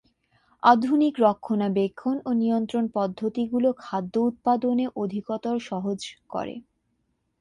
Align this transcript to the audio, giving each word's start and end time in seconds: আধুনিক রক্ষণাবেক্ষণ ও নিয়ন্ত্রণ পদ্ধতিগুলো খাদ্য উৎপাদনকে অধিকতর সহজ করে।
আধুনিক 0.63 1.13
রক্ষণাবেক্ষণ 1.25 2.15
ও 2.25 2.31
নিয়ন্ত্রণ 2.41 2.85
পদ্ধতিগুলো 2.95 3.69
খাদ্য 3.81 4.13
উৎপাদনকে 4.29 4.87
অধিকতর 4.95 5.55
সহজ 5.69 5.99
করে। 6.29 6.55